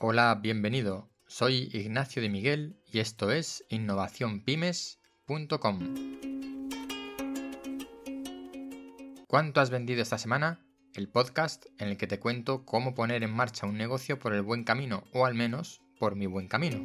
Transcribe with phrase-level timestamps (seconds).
[0.00, 1.10] Hola, bienvenido.
[1.26, 5.78] Soy Ignacio de Miguel y esto es innovacionpymes.com.
[9.26, 10.64] ¿Cuánto has vendido esta semana?
[10.94, 14.42] El podcast en el que te cuento cómo poner en marcha un negocio por el
[14.42, 16.84] buen camino o al menos por mi buen camino.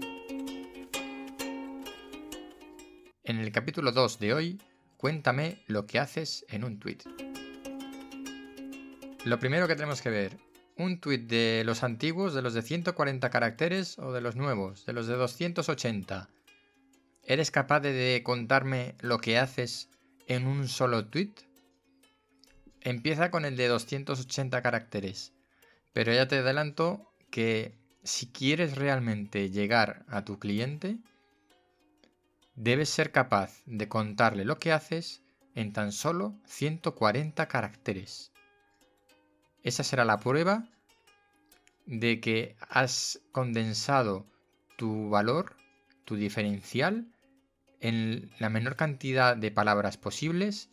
[3.24, 4.62] En el capítulo 2 de hoy,
[5.04, 7.00] cuéntame lo que haces en un tweet.
[9.26, 10.38] Lo primero que tenemos que ver
[10.78, 14.94] un tuit de los antiguos, de los de 140 caracteres o de los nuevos, de
[14.94, 16.30] los de 280.
[17.26, 19.90] ¿Eres capaz de contarme lo que haces
[20.28, 21.42] en un solo tuit?
[22.80, 25.34] Empieza con el de 280 caracteres,
[25.92, 31.00] pero ya te adelanto que si quieres realmente llegar a tu cliente,
[32.56, 35.24] debes ser capaz de contarle lo que haces
[35.56, 38.32] en tan solo 140 caracteres.
[39.64, 40.68] Esa será la prueba
[41.86, 44.26] de que has condensado
[44.78, 45.56] tu valor,
[46.06, 47.08] tu diferencial,
[47.80, 50.70] en la menor cantidad de palabras posibles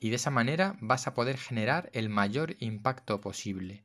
[0.00, 3.84] y de esa manera vas a poder generar el mayor impacto posible.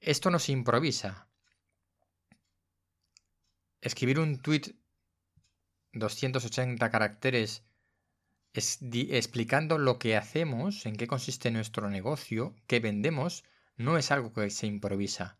[0.00, 1.26] Esto no se improvisa.
[3.86, 4.74] Escribir un tweet
[5.92, 7.62] 280 caracteres
[8.52, 13.44] explicando lo que hacemos, en qué consiste nuestro negocio, qué vendemos,
[13.76, 15.38] no es algo que se improvisa.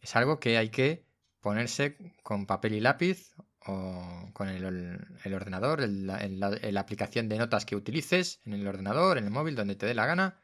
[0.00, 1.06] Es algo que hay que
[1.40, 3.34] ponerse con papel y lápiz
[3.66, 9.32] o con el, ordenador, la, aplicación de notas que utilices, en el ordenador, en el
[9.32, 10.38] móvil, donde te dé la gana,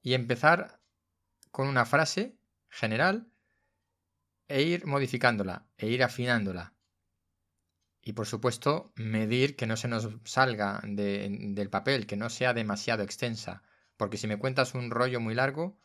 [0.00, 0.80] y empezar
[1.50, 2.38] con una frase
[2.70, 3.28] general
[4.48, 6.74] e ir modificándola, e ir afinándola.
[8.02, 13.02] Y por supuesto, medir que no se nos salga del papel, que no sea demasiado
[13.02, 13.62] extensa.
[13.96, 15.80] Porque si me cuentas un rollo muy largo,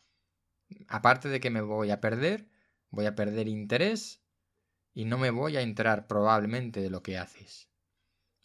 [0.88, 2.48] aparte de que me voy a perder,
[2.90, 4.22] voy a perder interés
[4.92, 7.70] y no me voy a enterar probablemente de lo que haces,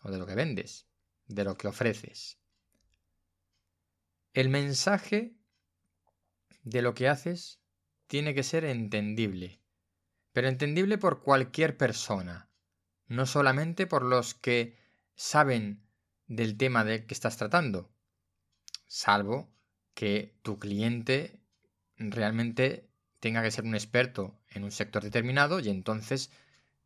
[0.02, 0.88] o de lo que vendes,
[1.28, 2.40] de lo que ofreces.
[4.34, 5.36] El mensaje
[6.64, 7.60] de lo que haces
[8.08, 9.62] tiene que ser entendible,
[10.36, 12.50] pero entendible por cualquier persona
[13.08, 14.78] no solamente por los que
[15.16, 15.82] saben
[16.28, 17.90] del tema del que estás tratando,
[18.86, 19.50] salvo
[19.94, 21.40] que tu cliente
[21.96, 22.90] realmente
[23.22, 26.32] tenga que ser un experto en un sector determinado y entonces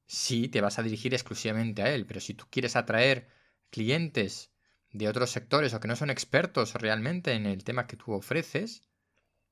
[0.05, 2.05] sí te vas a dirigir exclusivamente a él.
[2.05, 3.29] Pero si tú quieres atraer
[3.71, 4.51] clientes
[4.91, 8.83] de otros sectores o que no son expertos realmente en el tema que tú ofreces,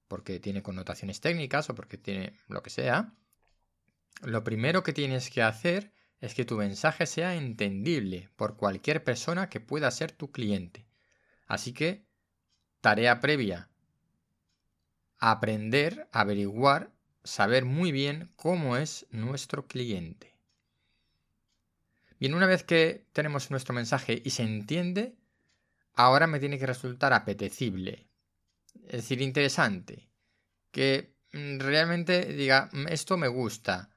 [0.07, 3.17] porque tiene connotaciones técnicas o porque tiene lo que sea,
[4.21, 9.49] lo primero que tienes que hacer es que tu mensaje sea entendible por cualquier persona
[9.49, 10.87] que pueda ser tu cliente.
[11.45, 12.05] Así que,
[12.81, 13.69] tarea previa.
[15.19, 16.91] Aprender, averiguar,
[17.23, 20.35] saber muy bien cómo es nuestro cliente.
[22.19, 25.15] Bien, una vez que tenemos nuestro mensaje y se entiende,
[25.93, 28.07] ahora me tiene que resultar apetecible.
[28.85, 30.09] Es decir, interesante.
[30.71, 33.96] Que mm, realmente diga, mm, esto me gusta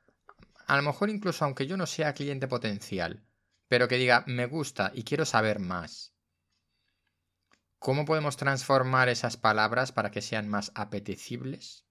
[0.71, 3.25] a lo mejor incluso aunque yo no sea cliente potencial,
[3.67, 6.15] pero que diga me gusta y quiero saber más.
[7.81, 11.87] ¿Cómo podemos transformar esas palabras para que sean más apetecibles?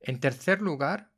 [0.00, 1.12] En tercer lugar,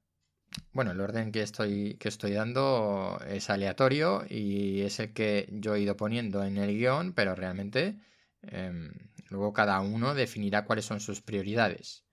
[0.74, 5.74] bueno, el orden que estoy, que estoy dando es aleatorio y es el que yo
[5.74, 7.98] he ido poniendo en el guion, pero realmente
[8.42, 8.92] em,
[9.30, 12.04] luego cada uno definirá cuáles son sus prioridades.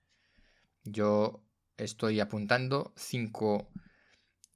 [0.82, 1.44] Yo
[1.78, 3.70] estoy apuntando cinco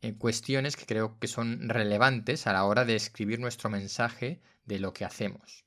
[0.01, 4.81] eh, cuestiones que creo que son relevantes a la hora de escribir nuestro mensaje de
[4.81, 5.65] lo que hacemos.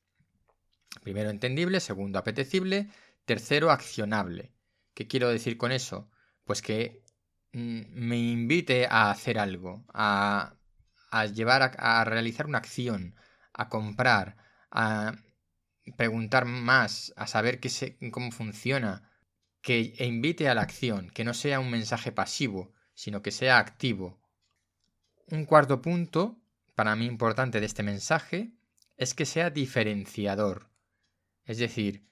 [1.04, 1.80] Primero, entendible.
[1.80, 2.90] Segundo, apetecible.
[3.26, 4.52] Tercero, accionable.
[4.94, 6.10] ¿Qué quiero decir con eso?
[6.46, 7.04] Pues que
[7.54, 10.56] mm, me invite a hacer algo, a,
[11.34, 13.16] llevar a, realizar una acción,
[13.54, 14.38] a comprar,
[14.72, 15.14] a
[15.98, 17.70] preguntar más, a saber qué
[18.12, 19.10] cómo funciona,
[19.66, 24.22] que invite a la acción, que no sea un mensaje pasivo, sino que sea activo.
[25.32, 26.38] Un cuarto punto,
[26.76, 28.52] para mí importante de este mensaje,
[28.96, 30.70] es que sea diferenciador.
[31.46, 32.06] Es decir,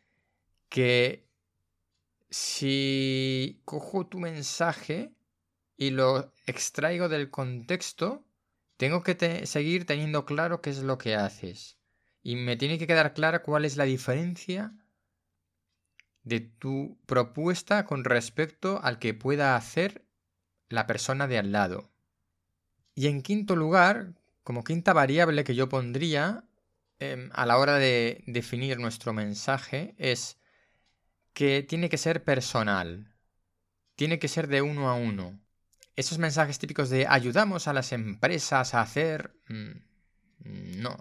[0.68, 1.30] que
[2.32, 5.14] si cojo tu mensaje
[5.78, 8.26] y lo extraigo del contexto,
[8.78, 11.78] tengo que seguir teniendo claro qué es lo que haces.
[12.24, 14.74] Y me tiene que quedar clara cuál es la diferencia
[16.24, 20.06] de tu propuesta con respecto al que pueda hacer
[20.70, 21.92] la persona de al lado.
[22.96, 26.46] Y en quinto lugar, como quinta variable que yo pondría
[27.00, 30.38] em, a la hora de definir nuestro mensaje es
[31.34, 33.14] que tiene que ser personal,
[33.96, 35.40] tiene que ser de uno a uno.
[35.96, 39.36] Esos mensajes típicos de ayudamos a las empresas a hacer...
[39.48, 40.98] Mm, no.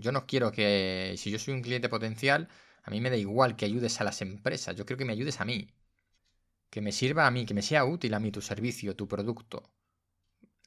[0.00, 1.14] yo no quiero que...
[1.18, 2.48] Si yo soy un cliente potencial,
[2.86, 4.76] a mí me da igual que ayudes a las empresas.
[4.76, 5.74] Yo quiero que me ayudes a mí.
[6.70, 9.72] Que me sirva a mí, que me sea útil a mí tu servicio, tu producto.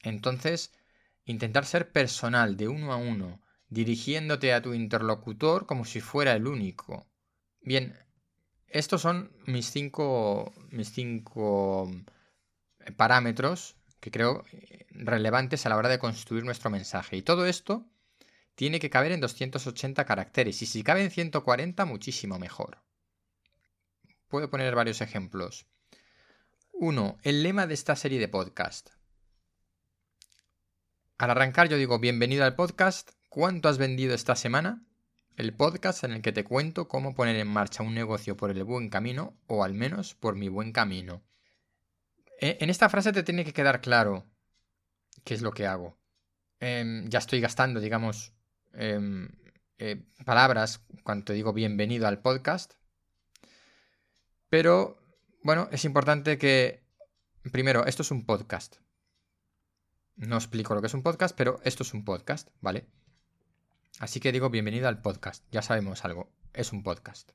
[0.02, 0.72] Entonces,
[1.24, 6.46] intentar ser personal, de uno a uno, dirigiéndote a tu interlocutor como si fuera el
[6.46, 7.06] único.
[7.62, 7.96] Bien,
[8.66, 11.90] estos son mis cinco, mis cinco
[12.80, 17.16] eh, parámetros que creo eh, relevantes a la hora de construir nuestro mensaje.
[17.16, 17.86] Y todo esto
[18.54, 20.60] tiene que caber en 280 caracteres.
[20.62, 22.82] Y si cabe en 140, muchísimo mejor.
[24.28, 25.66] Puedo poner varios ejemplos.
[26.72, 28.90] Uno, El lema de esta serie de podcast.
[31.18, 33.10] Al arrancar yo digo, bienvenido al podcast.
[33.28, 34.84] ¿Cuánto has vendido esta semana?
[35.40, 38.62] el podcast en el que te cuento cómo poner en marcha un negocio por el
[38.62, 41.22] buen camino o al menos por mi buen camino.
[42.40, 44.26] E, en esta frase te tiene que quedar claro
[45.24, 45.98] qué es lo que hago.
[46.60, 48.34] Em, ya estoy gastando, digamos,
[48.72, 49.28] em,
[49.78, 52.74] eh, palabras cuando te digo bienvenido al podcast.
[54.48, 54.98] Pero,
[55.42, 56.82] bueno, es importante que,
[57.52, 58.76] primero, esto es un podcast.
[60.16, 62.86] No explico lo que es un podcast, pero esto es un podcast, ¿vale?
[64.00, 65.44] Así que digo bienvenido al podcast.
[65.50, 66.30] Ya sabemos algo.
[66.52, 67.30] Es un podcast.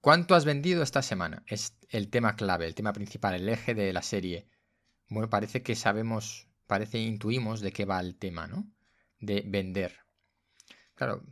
[0.00, 1.42] ¿Cuánto has vendido esta semana?
[1.46, 4.48] Es el tema clave, el tema principal, el eje de la serie.
[5.08, 8.70] Bueno, parece que sabemos, parece intuimos de qué va el tema, ¿no?
[9.18, 9.98] De vender.
[11.00, 11.24] Claro,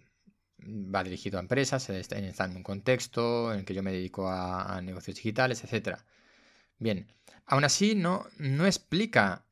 [0.65, 2.17] va dirigido a empresas, está
[2.47, 5.99] en un contexto en el que yo me dedico a, negocios digitales, etc.
[6.79, 7.13] Bien,
[7.45, 9.45] aún así no, no explica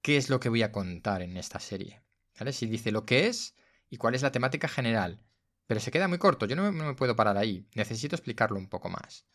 [0.00, 2.00] qué es lo que voy a contar en esta serie.
[2.38, 2.54] ¿vale?
[2.54, 3.54] Si dice lo que es,
[3.90, 5.20] y cuál es la temática general.
[5.66, 8.88] Pero se queda muy corto, yo no me, puedo parar ahí, necesito explicarlo un poco
[8.88, 9.26] más.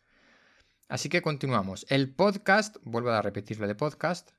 [0.87, 1.85] Así que continuamos.
[1.87, 4.31] El podcast, vuelvo a repetirlo de podcast,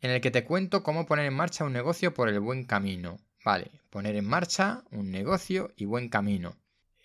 [0.00, 3.20] en el que te cuento cómo poner en marcha un negocio por el buen camino.
[3.44, 6.56] Vale, poner en marcha un negocio y buen camino.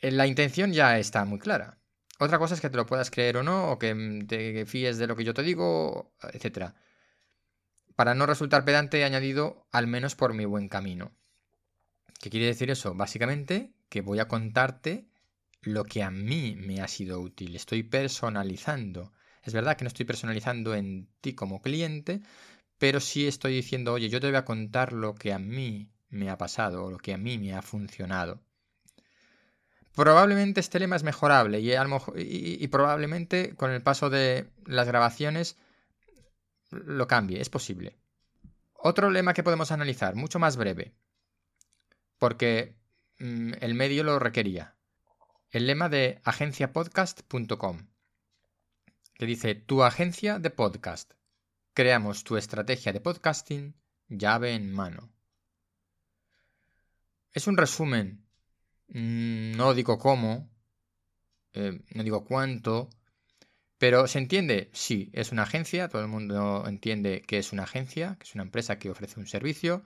[0.02, 1.78] Eh, la intención ya está muy clara.
[2.20, 5.08] Otra cosa es que te lo puedas creer o no, o que te fíes de
[5.08, 6.74] lo que yo te digo, etc.
[7.96, 11.12] Para no resultar pedante he añadido al menos por mi buen camino.
[12.20, 12.94] ¿Qué quiere decir eso?
[12.96, 15.08] Básicamente que voy a contarte
[15.62, 17.56] lo que a mí me ha sido útil.
[17.56, 19.14] Estoy personalizando.
[19.44, 22.22] Es verdad que no estoy personalizando en ti como cliente,
[22.78, 26.30] pero sí estoy diciendo, oye, yo te voy a contar lo que a mí me
[26.30, 28.42] ha pasado o lo que a mí me ha funcionado.
[29.94, 35.58] Probablemente este lema es mejorable y, probablemente con el paso de las grabaciones
[36.72, 37.96] lo cambie, es posible.
[38.74, 40.94] Otro lema que podemos analizar, mucho más breve
[42.18, 42.76] porque
[43.20, 44.76] mm, el medio lo requería.
[45.52, 47.88] El lema de agenciapodcast.com,
[49.14, 51.14] que dice, tu agencia de podcast.
[51.74, 53.76] Creamos tu estrategia de podcasting
[54.08, 55.15] llave en mano.
[57.36, 58.26] Es un resumen.
[58.88, 60.50] Mm, no digo cómo,
[61.54, 62.90] eh, no digo cuánto,
[63.78, 64.70] pero ¿se entiende?
[64.74, 68.44] Sí, es una agencia, todo el mundo entiende que es una agencia, que es una
[68.44, 69.84] empresa que ofrece un servicio,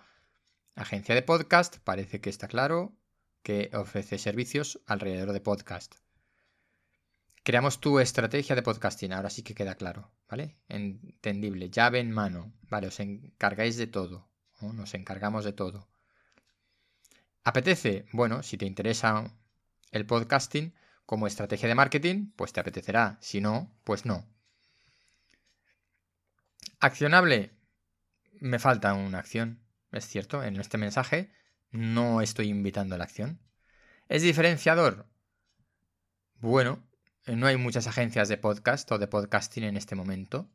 [0.76, 2.96] Agencia de podcast, parece que está claro
[3.44, 5.96] que ofrece servicios alrededor de podcast.
[7.44, 10.56] Creamos tu estrategia de podcasting, ahora sí que queda claro, ¿vale?
[10.70, 12.88] Entendible, llave en mano, ¿vale?
[12.88, 14.30] Os encargáis de todo,
[14.62, 15.90] nos encargamos de todo.
[17.44, 18.06] ¿Apetece?
[18.12, 19.34] Bueno, si te interesa
[19.92, 20.74] el podcasting
[21.06, 24.28] como estrategia de marketing, pues te apetecerá, si no, pues no.
[26.80, 27.52] Accionable,
[28.40, 29.60] me falta una acción.
[29.92, 31.32] Es cierto, en este mensaje
[31.72, 33.40] no estoy invitando a la acción.
[34.08, 35.08] ¿Es diferenciador?
[36.36, 36.84] Bueno,
[37.26, 40.50] no hay muchas agencias de podcast o de podcasting en este momento,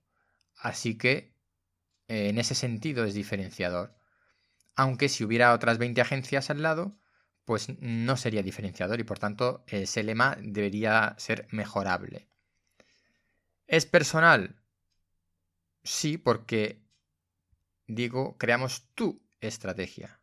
[0.56, 1.34] así que
[2.08, 3.94] eh, en ese sentido es diferenciador.
[4.76, 6.98] Aunque si hubiera otras 20 agencias al lado,
[7.44, 12.28] pues no sería diferenciador y por tanto ese lema debería ser mejorable.
[13.66, 14.56] ¿Es personal?
[15.82, 16.82] Sí, porque
[17.86, 20.20] digo, creamos tu estrategia.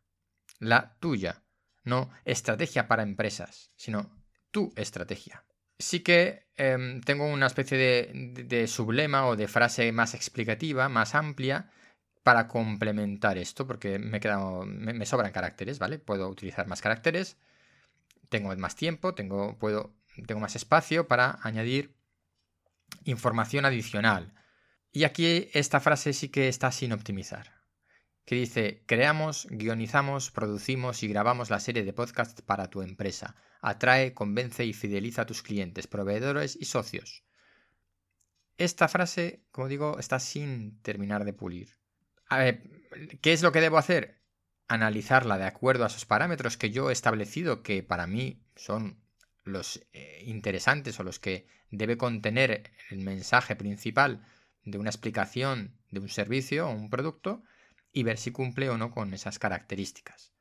[0.58, 1.42] La tuya.
[1.84, 4.10] No estrategia para empresas, sino
[4.52, 5.44] tu estrategia.
[5.78, 11.72] Sí que em, tengo una especie de, sublema o de frase más explicativa, más amplia,
[12.22, 14.20] para complementar esto, porque me,
[14.94, 15.98] me, sobran caracteres, ¿vale?
[15.98, 17.36] Puedo utilizar más caracteres,
[18.28, 19.94] tengo más tiempo, tengo, puedo,
[20.26, 21.94] tengo más espacio para añadir
[23.04, 24.34] información adicional.
[24.92, 27.60] Y aquí esta frase sí que está sin optimizar.
[28.24, 33.34] que dice, creamos, guionizamos, producimos y grabamos la serie de podcasts para tu empresa.
[33.60, 37.24] Atrae, convence y fideliza a tus clientes, proveedores y socios.
[38.58, 41.81] Esta frase, como digo, está sin terminar de pulir.
[43.20, 44.20] ¿Qué es lo que debo hacer?
[44.68, 49.02] Analizarla de acuerdo a esos parámetros que yo he establecido, que para mí son
[49.44, 54.24] los eh, interesantes o los que debe contener el mensaje principal
[54.64, 57.42] de una explicación de un servicio o un producto
[57.92, 60.32] y ver si cumple o no con esas características.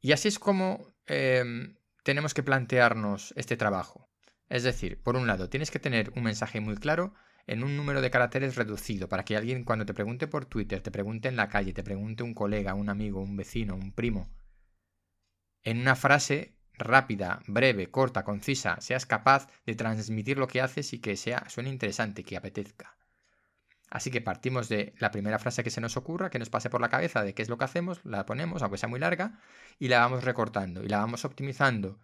[0.00, 4.08] Y así es como em, tenemos que plantearnos este trabajo.
[4.48, 7.14] Es decir, por un lado, tienes que tener un mensaje muy claro
[7.48, 10.90] en un número de caracteres reducido para que alguien cuando te pregunte por Twitter, te
[10.92, 14.30] pregunte en la calle, te pregunte un colega, un amigo, un vecino, un primo,
[15.62, 21.00] en una frase rápida, breve, corta, concisa, seas capaz de transmitir lo que haces y
[21.00, 22.96] que sea suene interesante, que apetezca.
[23.90, 26.80] Así que partimos de la primera frase que se nos ocurra, que nos pase por
[26.80, 29.40] la cabeza de qué es lo que hacemos, la ponemos, aunque sea muy larga,
[29.78, 31.98] y la vamos recortando y la vamos optimizando.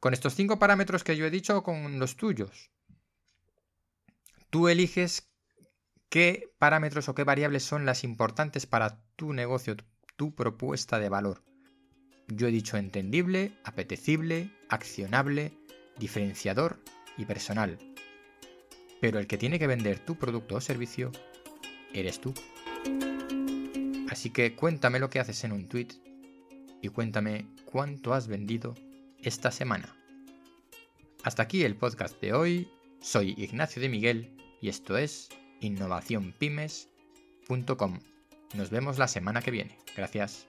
[0.00, 2.70] Con estos cinco parámetros que yo he dicho o con los tuyos.
[4.52, 5.32] Tú eliges
[6.10, 9.76] qué parámetros o qué variables son las importantes para tu negocio,
[10.16, 11.42] tu propuesta de valor.
[12.28, 15.56] Yo he dicho entendible, apetecible, accionable,
[15.98, 16.78] diferenciador
[17.16, 17.78] y personal.
[19.00, 21.12] Pero el que tiene que vender tu producto o servicio
[21.94, 22.34] eres tú.
[24.10, 25.88] Así que cuéntame lo que haces en un tweet
[26.82, 28.74] y cuéntame cuánto has vendido
[29.22, 29.96] esta semana.
[31.24, 32.68] Hasta aquí el podcast de hoy.
[33.02, 34.30] Soy Ignacio de Miguel
[34.60, 35.28] y esto es
[35.60, 37.98] innovacionpymes.com.
[38.54, 39.76] Nos vemos la semana que viene.
[39.96, 40.46] Gracias.